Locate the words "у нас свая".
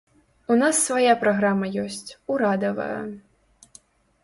0.53-1.13